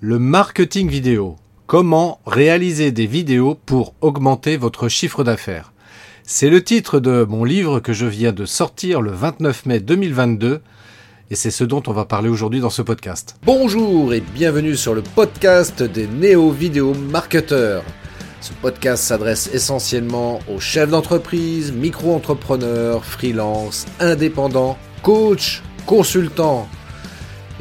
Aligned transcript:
Le 0.00 0.18
marketing 0.18 0.90
vidéo. 0.90 1.36
Comment 1.66 2.20
réaliser 2.26 2.92
des 2.92 3.06
vidéos 3.06 3.54
pour 3.54 3.94
augmenter 4.02 4.58
votre 4.58 4.88
chiffre 4.88 5.24
d'affaires? 5.24 5.72
C'est 6.22 6.50
le 6.50 6.62
titre 6.62 7.00
de 7.00 7.24
mon 7.26 7.44
livre 7.44 7.80
que 7.80 7.94
je 7.94 8.04
viens 8.04 8.32
de 8.32 8.44
sortir 8.44 9.00
le 9.00 9.10
29 9.10 9.64
mai 9.64 9.80
2022 9.80 10.60
et 11.30 11.34
c'est 11.34 11.50
ce 11.50 11.64
dont 11.64 11.82
on 11.86 11.94
va 11.94 12.04
parler 12.04 12.28
aujourd'hui 12.28 12.60
dans 12.60 12.68
ce 12.68 12.82
podcast. 12.82 13.36
Bonjour 13.46 14.12
et 14.12 14.20
bienvenue 14.20 14.76
sur 14.76 14.94
le 14.94 15.00
podcast 15.00 15.82
des 15.82 16.06
néo-vidéo 16.06 16.92
marketeurs. 16.92 17.82
Ce 18.42 18.52
podcast 18.52 19.02
s'adresse 19.02 19.48
essentiellement 19.54 20.40
aux 20.54 20.60
chefs 20.60 20.90
d'entreprise, 20.90 21.72
micro-entrepreneurs, 21.72 23.02
freelance, 23.02 23.86
indépendants, 23.98 24.76
coachs, 25.02 25.62
consultants 25.86 26.68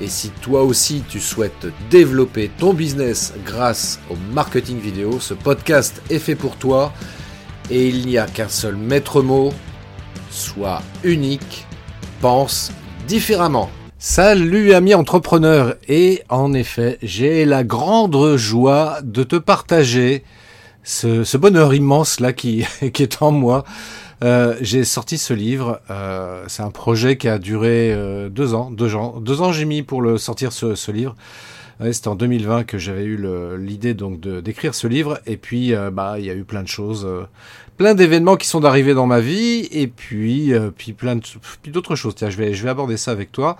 et 0.02 0.08
si 0.08 0.30
toi 0.42 0.64
aussi 0.64 1.04
tu 1.08 1.20
souhaites 1.20 1.68
développer 1.90 2.52
ton 2.58 2.74
business 2.74 3.34
grâce 3.46 4.00
au 4.10 4.16
marketing 4.34 4.80
vidéo, 4.80 5.20
ce 5.20 5.34
podcast 5.34 6.02
est 6.10 6.20
fait 6.20 6.36
pour 6.36 6.58
toi. 6.58 6.92
Et 7.70 7.88
il 7.88 8.06
n'y 8.06 8.18
a 8.18 8.26
qu'un 8.26 8.50
seul 8.50 8.76
maître 8.76 9.22
mot, 9.22 9.54
sois 10.30 10.82
unique, 11.04 11.66
pense 12.20 12.72
différemment. 13.08 13.70
Salut 13.98 14.74
amis 14.74 14.94
entrepreneurs. 14.94 15.76
Et 15.88 16.24
en 16.30 16.54
effet 16.54 16.98
j'ai 17.02 17.46
la 17.46 17.64
grande 17.64 18.36
joie 18.36 19.00
de 19.02 19.24
te 19.24 19.38
partager 19.38 20.24
ce, 20.84 21.38
bonheur 21.38 21.74
immense 21.74 22.20
là 22.20 22.34
qui 22.34 22.66
est 22.82 23.22
en 23.22 23.32
moi 23.32 23.64
euh, 24.24 24.56
j'ai 24.62 24.84
sorti 24.84 25.18
ce 25.18 25.34
livre. 25.34 25.80
Euh, 25.90 26.46
c'est 26.48 26.64
un 26.64 26.72
projet 26.72 27.18
qui 27.18 27.28
a 27.28 27.38
duré 27.38 27.92
euh, 27.94 28.30
deux 28.30 28.54
ans. 28.54 28.72
Deux 28.72 28.96
ans, 28.96 29.20
deux 29.20 29.42
ans 29.42 29.52
j'ai 29.52 29.66
mis 29.66 29.84
pour 29.84 30.02
le 30.02 30.18
sortir 30.18 30.54
ce, 30.54 30.76
ce 30.76 30.92
livre. 30.92 31.16
C'était 31.92 32.08
en 32.08 32.16
2020 32.16 32.64
que 32.64 32.78
j'avais 32.78 33.04
eu 33.04 33.22
l'idée 33.58 33.94
donc 33.94 34.22
d'écrire 34.22 34.74
ce 34.74 34.88
livre. 34.88 35.20
Et 35.26 35.36
puis 35.36 35.74
bah 35.92 36.16
il 36.18 36.24
y 36.24 36.30
a 36.30 36.34
eu 36.34 36.46
plein 36.46 36.64
de 36.64 36.70
choses, 36.70 37.06
plein 37.76 37.96
d'événements 37.96 38.38
qui 38.38 38.48
sont 38.48 38.64
arrivés 38.64 38.94
dans 38.94 39.08
ma 39.08 39.20
vie. 39.20 39.68
Et 39.74 39.88
puis 39.88 40.54
puis 40.78 40.94
plein 40.94 41.18
puis 41.18 41.74
d'autres 41.74 41.98
choses. 41.98 42.16
Tiens, 42.16 42.30
je 42.30 42.38
vais 42.38 42.54
je 42.54 42.64
vais 42.64 42.70
aborder 42.70 42.96
ça 42.96 43.12
avec 43.12 43.34
toi. 43.34 43.58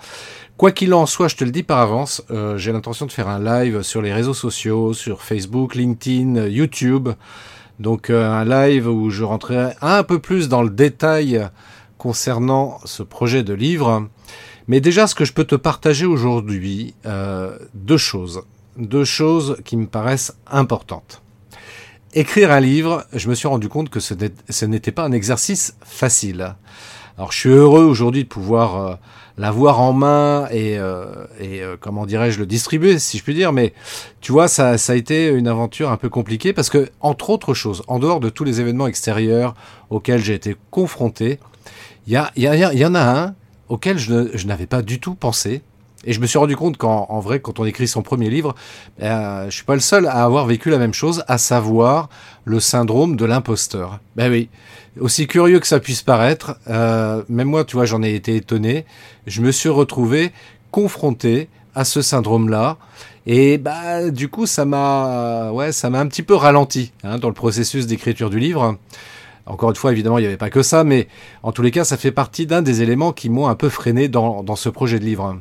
Quoi 0.56 0.72
qu'il 0.72 0.94
en 0.94 1.04
soit, 1.04 1.28
je 1.28 1.36
te 1.36 1.44
le 1.44 1.50
dis 1.50 1.62
par 1.62 1.78
avance, 1.78 2.24
j'ai 2.56 2.72
l'intention 2.72 3.04
de 3.04 3.12
faire 3.12 3.28
un 3.28 3.38
live 3.38 3.82
sur 3.82 4.00
les 4.00 4.14
réseaux 4.14 4.32
sociaux, 4.32 4.94
sur 4.94 5.20
Facebook, 5.20 5.74
LinkedIn, 5.74 6.46
YouTube. 6.46 7.10
Donc 7.80 8.10
euh, 8.10 8.30
un 8.30 8.44
live 8.44 8.88
où 8.88 9.10
je 9.10 9.24
rentrerai 9.24 9.74
un 9.82 10.02
peu 10.02 10.18
plus 10.18 10.48
dans 10.48 10.62
le 10.62 10.70
détail 10.70 11.48
concernant 11.98 12.78
ce 12.84 13.02
projet 13.02 13.42
de 13.42 13.54
livre. 13.54 14.08
Mais 14.68 14.80
déjà, 14.80 15.06
ce 15.06 15.14
que 15.14 15.24
je 15.24 15.32
peux 15.32 15.44
te 15.44 15.54
partager 15.54 16.06
aujourd'hui, 16.06 16.94
euh, 17.04 17.58
deux 17.74 17.98
choses. 17.98 18.42
Deux 18.76 19.04
choses 19.04 19.56
qui 19.64 19.76
me 19.76 19.86
paraissent 19.86 20.36
importantes. 20.46 21.22
Écrire 22.14 22.50
un 22.50 22.60
livre, 22.60 23.04
je 23.12 23.28
me 23.28 23.34
suis 23.34 23.48
rendu 23.48 23.68
compte 23.68 23.90
que 23.90 24.00
ce 24.00 24.64
n'était 24.64 24.92
pas 24.92 25.04
un 25.04 25.12
exercice 25.12 25.76
facile. 25.82 26.56
Alors 27.16 27.32
je 27.32 27.38
suis 27.38 27.48
heureux 27.48 27.84
aujourd'hui 27.84 28.24
de 28.24 28.28
pouvoir 28.28 28.76
euh, 28.76 28.94
l'avoir 29.38 29.80
en 29.80 29.92
main 29.94 30.48
et, 30.50 30.78
euh, 30.78 31.06
euh, 31.40 31.76
comment 31.80 32.04
dirais-je 32.04 32.38
le 32.38 32.46
distribuer 32.46 32.98
si 32.98 33.16
je 33.16 33.22
puis 33.22 33.34
dire. 33.34 33.52
Mais 33.52 33.72
tu 34.20 34.32
vois 34.32 34.48
ça, 34.48 34.76
ça 34.76 34.92
a 34.92 34.96
été 34.96 35.28
une 35.28 35.48
aventure 35.48 35.90
un 35.90 35.96
peu 35.96 36.10
compliquée 36.10 36.52
parce 36.52 36.68
que 36.68 36.90
entre 37.00 37.30
autres 37.30 37.54
choses 37.54 37.82
en 37.88 37.98
dehors 37.98 38.20
de 38.20 38.28
tous 38.28 38.44
les 38.44 38.60
événements 38.60 38.86
extérieurs 38.86 39.54
auxquels 39.88 40.22
j'ai 40.22 40.34
été 40.34 40.56
confronté 40.70 41.40
il 42.06 42.12
y, 42.12 42.16
a, 42.16 42.30
y, 42.36 42.78
y 42.78 42.84
en 42.84 42.94
a 42.94 43.00
un 43.00 43.34
auquel 43.68 43.98
je 43.98 44.46
n'avais 44.46 44.66
pas 44.66 44.82
du 44.82 45.00
tout 45.00 45.14
pensé 45.14 45.62
et 46.04 46.12
je 46.12 46.20
me 46.20 46.26
suis 46.26 46.38
rendu 46.38 46.56
compte 46.56 46.76
qu'en 46.76 47.20
vrai, 47.20 47.40
quand 47.40 47.58
on 47.58 47.64
écrit 47.64 47.88
son 47.88 48.02
premier 48.02 48.30
livre, 48.30 48.54
euh, 49.02 49.46
je 49.46 49.54
suis 49.54 49.64
pas 49.64 49.74
le 49.74 49.80
seul 49.80 50.06
à 50.06 50.24
avoir 50.24 50.46
vécu 50.46 50.70
la 50.70 50.78
même 50.78 50.94
chose, 50.94 51.24
à 51.26 51.38
savoir 51.38 52.08
le 52.44 52.60
syndrome 52.60 53.16
de 53.16 53.24
l'imposteur. 53.24 53.98
Ben 54.14 54.30
oui, 54.30 54.48
aussi 55.00 55.26
curieux 55.26 55.58
que 55.58 55.66
ça 55.66 55.80
puisse 55.80 56.02
paraître, 56.02 56.56
euh, 56.68 57.22
même 57.28 57.48
moi, 57.48 57.64
tu 57.64 57.76
vois, 57.76 57.86
j'en 57.86 58.02
ai 58.02 58.14
été 58.14 58.36
étonné. 58.36 58.84
Je 59.26 59.42
me 59.42 59.50
suis 59.50 59.68
retrouvé 59.68 60.32
confronté 60.70 61.48
à 61.74 61.84
ce 61.84 62.02
syndrome-là. 62.02 62.76
Et 63.26 63.58
bah, 63.58 64.10
du 64.10 64.28
coup, 64.28 64.46
ça 64.46 64.64
m'a, 64.64 65.50
ouais, 65.50 65.72
ça 65.72 65.90
m'a 65.90 65.98
un 65.98 66.06
petit 66.06 66.22
peu 66.22 66.34
ralenti 66.34 66.92
hein, 67.02 67.18
dans 67.18 67.28
le 67.28 67.34
processus 67.34 67.86
d'écriture 67.86 68.30
du 68.30 68.38
livre. 68.38 68.76
Encore 69.46 69.70
une 69.70 69.76
fois, 69.76 69.92
évidemment, 69.92 70.18
il 70.18 70.22
n'y 70.22 70.28
avait 70.28 70.36
pas 70.36 70.50
que 70.50 70.62
ça, 70.62 70.84
mais 70.84 71.08
en 71.42 71.50
tous 71.52 71.62
les 71.62 71.70
cas, 71.72 71.84
ça 71.84 71.96
fait 71.96 72.12
partie 72.12 72.46
d'un 72.46 72.62
des 72.62 72.82
éléments 72.82 73.12
qui 73.12 73.28
m'ont 73.28 73.48
un 73.48 73.54
peu 73.56 73.68
freiné 73.68 74.08
dans, 74.08 74.44
dans 74.44 74.56
ce 74.56 74.68
projet 74.68 74.98
de 75.00 75.04
livre. 75.04 75.36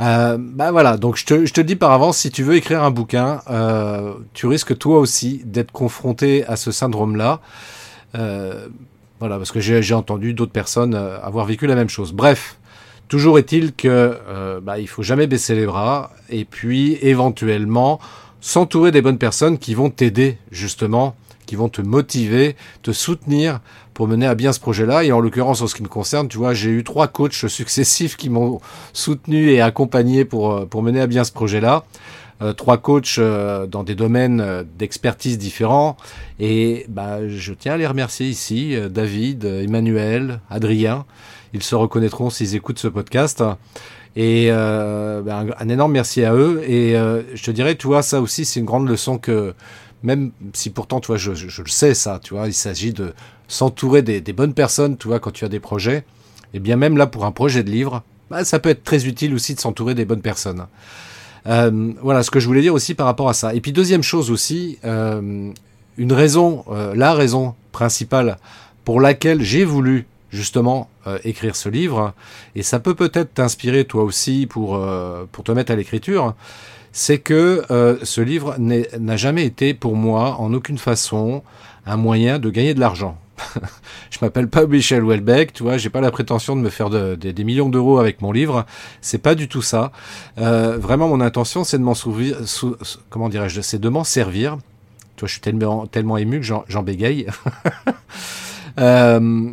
Euh, 0.00 0.36
bah 0.38 0.70
voilà, 0.70 0.96
donc 0.96 1.16
je 1.16 1.24
te, 1.24 1.44
je 1.44 1.52
te 1.52 1.60
dis 1.60 1.76
par 1.76 1.90
avance, 1.90 2.18
si 2.18 2.30
tu 2.30 2.42
veux 2.42 2.54
écrire 2.54 2.82
un 2.82 2.90
bouquin, 2.90 3.40
euh, 3.50 4.14
tu 4.32 4.46
risques 4.46 4.78
toi 4.78 4.98
aussi 4.98 5.42
d'être 5.44 5.72
confronté 5.72 6.44
à 6.46 6.56
ce 6.56 6.70
syndrome-là. 6.70 7.40
Euh, 8.14 8.68
voilà, 9.18 9.36
parce 9.38 9.50
que 9.50 9.58
j'ai 9.60 9.94
entendu 9.94 10.34
d'autres 10.34 10.52
personnes 10.52 10.94
avoir 10.94 11.44
vécu 11.44 11.66
la 11.66 11.74
même 11.74 11.88
chose. 11.88 12.12
Bref, 12.12 12.56
toujours 13.08 13.38
est-il 13.38 13.74
que 13.74 14.16
bah, 14.62 14.78
il 14.78 14.86
faut 14.86 15.02
jamais 15.02 15.26
baisser 15.26 15.56
les 15.56 15.66
bras 15.66 16.12
et 16.30 16.44
puis 16.44 16.96
éventuellement 17.02 17.98
s'entourer 18.40 18.92
des 18.92 19.02
bonnes 19.02 19.18
personnes 19.18 19.58
qui 19.58 19.74
vont 19.74 19.90
t'aider 19.90 20.38
justement, 20.52 21.16
qui 21.48 21.56
vont 21.56 21.68
te 21.68 21.82
motiver, 21.82 22.54
te 22.82 22.92
soutenir 22.92 23.60
pour 23.94 24.06
mener 24.06 24.26
à 24.26 24.36
bien 24.36 24.52
ce 24.52 24.60
projet-là. 24.60 25.02
Et 25.02 25.10
en 25.10 25.18
l'occurrence, 25.18 25.62
en 25.62 25.66
ce 25.66 25.74
qui 25.74 25.82
me 25.82 25.88
concerne, 25.88 26.28
tu 26.28 26.38
vois, 26.38 26.54
j'ai 26.54 26.70
eu 26.70 26.84
trois 26.84 27.08
coachs 27.08 27.48
successifs 27.48 28.16
qui 28.16 28.30
m'ont 28.30 28.60
soutenu 28.92 29.50
et 29.50 29.60
accompagné 29.60 30.24
pour, 30.24 30.68
pour 30.68 30.82
mener 30.82 31.00
à 31.00 31.06
bien 31.06 31.24
ce 31.24 31.32
projet-là. 31.32 31.84
Euh, 32.40 32.52
trois 32.52 32.78
coachs 32.78 33.16
euh, 33.18 33.66
dans 33.66 33.82
des 33.82 33.96
domaines 33.96 34.40
euh, 34.40 34.62
d'expertise 34.78 35.38
différents. 35.38 35.96
Et 36.38 36.86
bah, 36.88 37.26
je 37.26 37.52
tiens 37.52 37.72
à 37.72 37.76
les 37.76 37.86
remercier 37.86 38.28
ici, 38.28 38.76
David, 38.90 39.44
Emmanuel, 39.44 40.40
Adrien. 40.48 41.04
Ils 41.52 41.64
se 41.64 41.74
reconnaîtront 41.74 42.30
s'ils 42.30 42.54
écoutent 42.54 42.78
ce 42.78 42.88
podcast. 42.88 43.42
Et 44.14 44.50
bah, 44.50 45.44
un, 45.58 45.68
énorme 45.68 45.92
merci 45.92 46.24
à 46.24 46.34
eux. 46.34 46.62
Et 46.68 46.92
je 46.92 47.42
te 47.42 47.50
dirais, 47.50 47.76
tu 47.76 47.86
vois, 47.86 48.02
ça 48.02 48.20
aussi, 48.20 48.44
c'est 48.44 48.60
une 48.60 48.66
grande 48.66 48.88
leçon 48.88 49.18
que, 49.18 49.54
même 50.02 50.30
si 50.52 50.70
pourtant, 50.70 51.00
tu 51.00 51.08
vois, 51.08 51.16
je, 51.16 51.30
le 51.32 51.68
sais, 51.68 51.94
ça, 51.94 52.20
tu 52.22 52.34
vois, 52.34 52.46
il 52.46 52.54
s'agit 52.54 52.92
de 52.92 53.14
s'entourer 53.48 54.02
des, 54.02 54.32
bonnes 54.32 54.54
personnes, 54.54 54.96
tu 54.96 55.08
vois, 55.08 55.18
quand 55.20 55.32
tu 55.32 55.44
as 55.44 55.48
des 55.48 55.60
projets. 55.60 56.04
Et 56.54 56.60
bien 56.60 56.76
même 56.76 56.96
là, 56.96 57.06
pour 57.06 57.24
un 57.24 57.32
projet 57.32 57.62
de 57.62 57.70
livre, 57.70 58.02
bah, 58.30 58.44
ça 58.44 58.58
peut 58.58 58.70
être 58.70 58.84
très 58.84 59.06
utile 59.06 59.34
aussi 59.34 59.54
de 59.54 59.60
s'entourer 59.60 59.94
des 59.94 60.04
bonnes 60.04 60.22
personnes. 60.22 60.66
Euh, 61.46 61.92
voilà 62.02 62.22
ce 62.22 62.30
que 62.30 62.40
je 62.40 62.46
voulais 62.46 62.60
dire 62.60 62.74
aussi 62.74 62.94
par 62.94 63.06
rapport 63.06 63.28
à 63.28 63.34
ça. 63.34 63.54
Et 63.54 63.60
puis 63.60 63.72
deuxième 63.72 64.02
chose 64.02 64.30
aussi, 64.30 64.78
euh, 64.84 65.50
une 65.96 66.12
raison, 66.12 66.64
euh, 66.70 66.94
la 66.94 67.14
raison 67.14 67.54
principale 67.72 68.38
pour 68.84 69.00
laquelle 69.00 69.42
j'ai 69.42 69.64
voulu 69.64 70.06
justement 70.30 70.90
écrire 71.24 71.56
ce 71.56 71.70
livre, 71.70 72.12
et 72.54 72.62
ça 72.62 72.80
peut 72.80 72.94
peut-être 72.94 73.32
t'inspirer 73.32 73.86
toi 73.86 74.02
aussi 74.02 74.46
pour, 74.46 74.78
pour 75.32 75.42
te 75.42 75.52
mettre 75.52 75.72
à 75.72 75.76
l'écriture, 75.76 76.34
c'est 76.92 77.18
que 77.18 77.64
ce 78.02 78.20
livre 78.20 78.56
n'a 78.58 79.16
jamais 79.16 79.44
été 79.44 79.74
pour 79.74 79.96
moi 79.96 80.36
en 80.38 80.52
aucune 80.54 80.78
façon 80.78 81.42
un 81.86 81.96
moyen 81.96 82.38
de 82.38 82.50
gagner 82.50 82.74
de 82.74 82.80
l'argent. 82.80 83.18
je 84.10 84.18
m'appelle 84.20 84.48
pas 84.48 84.66
Michel 84.66 85.04
Welbeck, 85.04 85.52
tu 85.52 85.62
vois, 85.62 85.78
j'ai 85.78 85.90
pas 85.90 86.00
la 86.00 86.10
prétention 86.10 86.56
de 86.56 86.60
me 86.60 86.70
faire 86.70 86.90
des 86.90 87.44
millions 87.44 87.68
d'euros 87.68 87.98
avec 87.98 88.20
mon 88.20 88.32
livre. 88.32 88.66
C'est 89.00 89.18
pas 89.18 89.34
du 89.34 89.48
tout 89.48 89.62
ça. 89.62 89.92
Euh, 90.38 90.78
vraiment, 90.78 91.08
mon 91.08 91.20
intention, 91.20 91.64
c'est 91.64 91.78
de 91.78 91.82
m'en 91.82 91.94
souvenir, 91.94 92.36
comment 93.10 93.28
dirais-je, 93.28 93.60
c'est 93.60 93.80
de 93.80 93.88
m'en 93.88 94.04
servir. 94.04 94.58
Tu 95.16 95.20
vois, 95.20 95.28
je 95.28 95.32
suis 95.32 95.40
tellement, 95.40 95.86
tellement 95.86 96.16
ému 96.16 96.40
que 96.40 96.46
j'en 96.46 96.82
bégaye. 96.82 97.26
euh, 98.78 99.50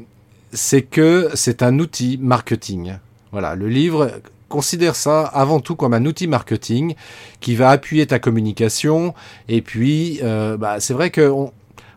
c'est 0.52 0.84
que 0.84 1.30
c'est 1.34 1.64
un 1.64 1.80
outil 1.80 2.20
marketing. 2.22 2.98
Voilà, 3.32 3.56
le 3.56 3.68
livre 3.68 4.12
considère 4.56 4.96
ça 4.96 5.26
avant 5.26 5.60
tout 5.60 5.76
comme 5.76 5.94
un 5.94 6.06
outil 6.06 6.28
marketing 6.28 6.96
qui 7.42 7.56
va 7.56 7.72
appuyer 7.72 8.08
ta 8.08 8.20
communication. 8.20 9.14
Et 9.50 9.62
puis, 9.62 10.22
euh, 10.24 10.56
bah, 10.56 10.80
c'est 10.80 10.94
vrai 10.94 11.10
que 11.10 11.30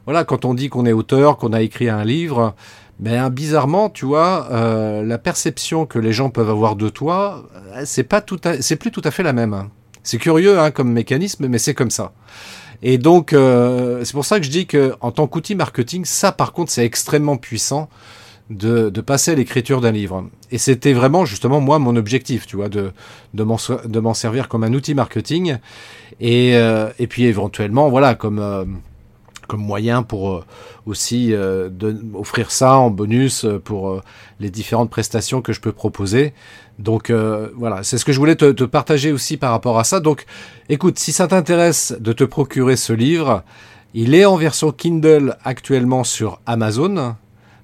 voilà, 0.07 0.25
quand 0.25 0.45
on 0.45 0.55
dit 0.55 0.69
qu'on 0.69 0.85
est 0.85 0.93
auteur, 0.93 1.37
qu'on 1.37 1.53
a 1.53 1.63
écrit 1.63 1.89
un 1.89 2.03
livre, 2.03 2.57
ben 2.99 3.31
bizarrement, 3.31 3.91
tu 3.91 4.07
vois, 4.07 4.49
euh, 4.51 5.05
la 5.05 5.19
perception 5.19 5.87
que 5.87 6.01
les 6.01 6.13
gens 6.13 6.31
peuvent 6.31 6.51
avoir 6.51 6.75
de 6.75 6.89
toi, 6.89 7.45
euh, 7.77 7.83
c'est 7.85 8.03
pas 8.03 8.21
tout, 8.21 8.41
c'est 8.59 8.75
plus 8.75 8.91
tout 8.91 9.03
à 9.05 9.13
fait 9.13 9.23
la 9.23 9.33
même. 9.33 9.69
C'est 10.03 10.19
curieux 10.19 10.59
hein, 10.59 10.73
comme 10.73 10.91
mécanisme, 10.91 11.47
mais 11.47 11.59
c'est 11.59 11.75
comme 11.75 11.93
ça. 11.93 12.11
Et 12.83 12.99
donc, 12.99 13.31
c'est 13.31 14.13
pour 14.13 14.25
ça 14.25 14.39
que 14.41 14.47
je 14.47 14.51
dis 14.51 14.67
que 14.67 14.95
en 15.01 15.13
tant 15.13 15.29
qu'outil 15.29 15.55
marketing, 15.55 16.05
ça, 16.05 16.33
par 16.33 16.53
contre, 16.53 16.73
c'est 16.73 16.85
extrêmement 16.85 17.37
puissant 17.37 17.89
de, 18.51 18.89
de 18.91 19.01
passer 19.01 19.35
l'écriture 19.35 19.81
d'un 19.81 19.93
livre. 19.93 20.25
Et 20.51 20.59
c'était 20.59 20.93
vraiment 20.93 21.25
justement 21.25 21.61
moi 21.61 21.79
mon 21.79 21.97
objectif, 21.97 22.47
tu 22.47 22.57
vois, 22.57 22.69
de 22.69 22.93
de 23.35 23.45
m'en 24.01 24.15
servir 24.15 24.49
comme 24.49 24.65
un 24.65 24.73
outil 24.73 24.95
marketing. 24.95 25.59
Et, 26.21 26.57
euh, 26.57 26.89
puis 27.09 27.25
éventuellement, 27.25 27.89
voilà, 27.89 28.15
comme 28.15 28.81
comme 29.47 29.63
moyen 29.63 30.03
pour 30.03 30.45
aussi 30.85 31.33
offrir 32.15 32.51
ça 32.51 32.77
en 32.77 32.91
bonus 32.91 33.47
pour 33.65 34.03
les 34.41 34.51
différentes 34.51 34.91
prestations 34.91 35.41
que 35.41 35.55
je 35.55 35.61
peux 35.61 35.73
proposer. 35.73 36.35
Donc 36.79 37.11
voilà, 37.11 37.83
c'est 37.83 37.97
ce 37.97 38.05
que 38.05 38.13
je 38.13 38.19
voulais 38.19 38.37
te, 38.37 38.65
partager 38.65 39.11
aussi 39.11 39.39
par 39.39 39.53
rapport 39.53 39.79
à 39.79 39.85
ça. 39.85 40.01
Donc 40.01 40.27
écoute, 40.69 40.99
si 40.99 41.13
ça 41.13 41.29
t'intéresse 41.29 41.97
de 41.99 42.13
te 42.13 42.25
procurer 42.25 42.77
ce 42.77 42.93
livre, 42.93 43.43
il 43.95 44.15
est 44.15 44.27
en 44.27 44.37
version 44.37 44.71
Kindle 44.71 45.37
actuellement 45.45 46.05
sur 46.05 46.41
Amazon. 46.45 47.17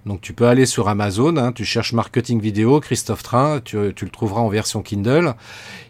Donc 0.06 0.20
tu 0.20 0.34
peux 0.34 0.46
aller 0.46 0.66
sur 0.66 0.88
Amazon, 0.88 1.36
hein, 1.38 1.52
tu 1.52 1.64
cherches 1.64 1.94
marketing 1.94 2.40
vidéo, 2.40 2.80
Christophe 2.80 3.22
Train, 3.22 3.60
tu, 3.64 3.76
le 3.76 3.92
trouveras 4.10 4.42
en 4.42 4.48
version 4.48 4.82
Kindle. 4.82 5.34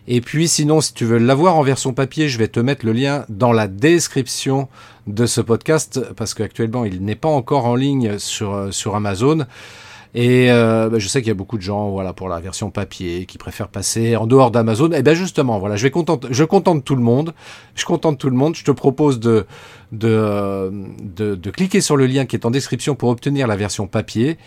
Et 0.06 0.20
puis 0.20 0.46
sinon, 0.46 0.81
si 0.81 0.94
tu 0.94 1.05
veux 1.05 1.19
l'avoir 1.19 1.56
en 1.56 1.62
version 1.62 1.93
papier, 1.93 2.28
je 2.28 2.38
vais 2.38 2.49
te 2.49 2.61
mettre 2.61 2.87
le 2.87 2.93
lien 2.93 3.25
dans 3.28 3.52
la 3.52 3.66
description 3.66 4.69
de 5.08 5.26
ce 5.26 5.40
podcast 5.40 6.00
parce 6.16 6.32
qu'actuellement 6.34 6.84
il 6.84 7.05
n'est 7.05 7.16
pas 7.16 7.28
encore 7.28 7.66
en 7.66 7.75
ligne 7.75 8.19
sur, 8.19 8.55
euh, 8.55 8.70
sur 8.70 8.94
Amazon. 8.94 9.46
Et 10.14 10.49
euh, 10.49 10.88
bah, 10.88 11.00
je 11.00 11.08
sais 11.08 11.20
qu'il 11.20 11.28
y 11.28 11.32
a 11.32 11.34
beaucoup 11.34 11.56
de 11.56 11.62
gens, 11.62 11.90
voilà, 11.90 12.12
pour 12.12 12.28
la 12.28 12.38
version 12.38 12.70
papier, 12.70 13.26
qui 13.26 13.37
préfèrent 13.37 13.69
passer 13.69 14.14
en 14.14 14.28
dehors 14.28 14.52
d'Amazon. 14.52 14.93
Et 14.93 15.02
bien 15.02 15.14
justement, 15.14 15.58
voilà, 15.58 15.75
je 15.75 15.82
vais 15.82 15.90
contente, 15.90 16.26
je 16.31 16.44
contente 16.44 16.84
tout 16.84 16.94
le 16.94 17.02
monde. 17.02 17.34
Je 17.75 17.84
contente 17.84 18.19
tout 18.19 18.31
le 18.31 18.37
monde. 18.37 18.55
Je 18.55 18.62
te 18.62 18.70
propose 18.70 19.19
de, 19.19 19.44
de, 19.90 20.70
de, 21.02 21.34
de, 21.34 21.50
cliquer 21.50 21.81
sur 21.81 21.96
le 21.96 22.06
lien 22.06 22.26
qui 22.26 22.37
est 22.37 22.46
en 22.46 22.52
description 22.52 22.94
pour 22.94 23.08
obtenir 23.08 23.49
la 23.49 23.56
version 23.56 23.88
papier. 23.88 24.38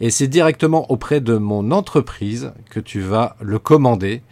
Et 0.00 0.10
c'est 0.10 0.28
directement 0.28 0.90
auprès 0.92 1.20
de 1.20 1.36
mon 1.36 1.72
entreprise 1.72 2.52
que 2.70 2.78
tu 2.78 3.00
vas 3.00 3.36
le 3.40 3.58
commander. 3.58 4.22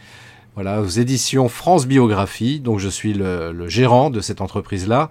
Voilà, 0.55 0.81
aux 0.81 0.87
éditions 0.87 1.49
France 1.49 1.89
Biographie. 1.89 2.61
Donc 2.61 2.79
je 2.79 2.89
suis 2.89 3.15
le, 3.15 3.51
le 3.51 3.69
gérant 3.69 4.11
de 4.11 4.21
cette 4.21 4.41
entreprise-là 4.41 5.11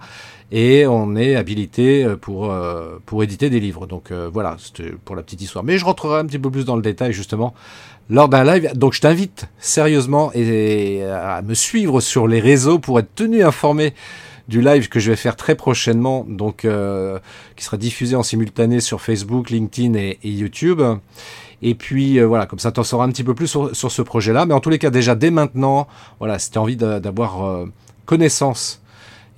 et 0.54 0.86
on 0.86 1.16
est 1.16 1.34
habilité 1.34 2.04
euh, 2.04 2.16
pour, 2.16 2.48
euh, 2.48 3.00
pour 3.06 3.24
éditer 3.24 3.50
des 3.50 3.58
livres. 3.58 3.88
Donc 3.88 4.12
euh, 4.12 4.30
voilà, 4.32 4.56
c'était 4.60 4.92
pour 5.04 5.16
la 5.16 5.22
petite 5.24 5.42
histoire. 5.42 5.64
Mais 5.64 5.78
je 5.78 5.84
rentrerai 5.84 6.20
un 6.20 6.24
petit 6.24 6.38
peu 6.38 6.48
plus 6.48 6.64
dans 6.64 6.76
le 6.76 6.82
détail 6.82 7.12
justement 7.12 7.54
lors 8.08 8.28
d'un 8.28 8.44
live. 8.44 8.70
Donc 8.76 8.92
je 8.92 9.00
t'invite 9.00 9.48
sérieusement 9.58 10.30
et, 10.32 11.02
à 11.02 11.42
me 11.42 11.54
suivre 11.54 12.00
sur 12.00 12.28
les 12.28 12.38
réseaux 12.38 12.78
pour 12.78 13.00
être 13.00 13.12
tenu 13.16 13.42
informé 13.42 13.94
du 14.46 14.60
live 14.62 14.88
que 14.88 15.00
je 15.00 15.10
vais 15.10 15.16
faire 15.16 15.34
très 15.34 15.56
prochainement, 15.56 16.24
donc 16.28 16.66
qui 17.56 17.64
sera 17.64 17.76
diffusé 17.78 18.14
en 18.14 18.22
simultané 18.22 18.80
sur 18.80 19.00
Facebook, 19.00 19.48
LinkedIn 19.48 19.94
et, 19.94 20.18
YouTube. 20.22 20.82
Et 21.62 21.74
puis 21.74 22.20
voilà, 22.20 22.44
comme 22.44 22.58
ça 22.58 22.70
t'en 22.70 22.82
sauras 22.82 23.06
un 23.06 23.08
petit 23.08 23.24
peu 23.24 23.32
plus 23.32 23.46
sur, 23.46 23.74
sur 23.74 23.90
ce 23.90 24.02
projet-là. 24.02 24.44
Mais 24.44 24.52
en 24.52 24.60
tous 24.60 24.68
les 24.68 24.78
cas, 24.78 24.90
déjà 24.90 25.14
dès 25.14 25.30
maintenant, 25.30 25.88
voilà, 26.18 26.38
si 26.38 26.50
tu 26.50 26.58
as 26.58 26.60
envie 26.60 26.76
d'avoir 26.76 27.64
connaissance 28.04 28.83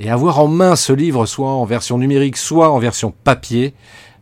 et 0.00 0.10
avoir 0.10 0.38
en 0.40 0.48
main 0.48 0.76
ce 0.76 0.92
livre, 0.92 1.26
soit 1.26 1.50
en 1.50 1.64
version 1.64 1.98
numérique, 1.98 2.36
soit 2.36 2.70
en 2.70 2.78
version 2.78 3.12
papier, 3.24 3.74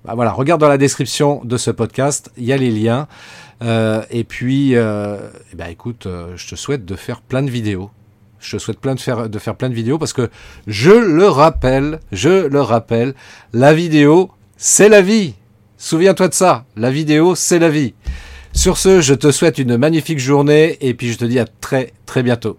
bah 0.04 0.14
voilà, 0.14 0.32
regarde 0.32 0.60
dans 0.60 0.68
la 0.68 0.76
description 0.76 1.40
de 1.44 1.56
ce 1.56 1.70
podcast, 1.70 2.30
il 2.36 2.44
y 2.44 2.52
a 2.52 2.58
les 2.58 2.70
liens. 2.70 3.08
Euh, 3.62 4.02
et 4.10 4.24
puis, 4.24 4.76
euh, 4.76 5.16
ben 5.54 5.68
écoute, 5.68 6.04
euh, 6.04 6.36
je 6.36 6.46
te 6.46 6.56
souhaite 6.56 6.84
de 6.84 6.94
faire 6.94 7.22
plein 7.22 7.42
de 7.42 7.50
vidéos. 7.50 7.90
Je 8.38 8.56
te 8.56 8.62
souhaite 8.62 8.80
plein 8.80 8.94
de 8.94 9.00
faire, 9.00 9.30
de 9.30 9.38
faire 9.38 9.56
plein 9.56 9.70
de 9.70 9.74
vidéos 9.74 9.96
parce 9.96 10.12
que 10.12 10.28
je 10.66 10.90
le 10.90 11.26
rappelle, 11.26 12.00
je 12.12 12.46
le 12.46 12.60
rappelle, 12.60 13.14
la 13.54 13.72
vidéo, 13.72 14.30
c'est 14.58 14.90
la 14.90 15.00
vie. 15.00 15.34
Souviens-toi 15.78 16.28
de 16.28 16.34
ça, 16.34 16.66
la 16.76 16.90
vidéo, 16.90 17.34
c'est 17.34 17.58
la 17.58 17.70
vie. 17.70 17.94
Sur 18.52 18.76
ce, 18.76 19.00
je 19.00 19.14
te 19.14 19.32
souhaite 19.32 19.58
une 19.58 19.78
magnifique 19.78 20.18
journée 20.18 20.76
et 20.82 20.92
puis 20.92 21.10
je 21.10 21.18
te 21.18 21.24
dis 21.24 21.38
à 21.38 21.46
très 21.46 21.94
très 22.04 22.22
bientôt. 22.22 22.58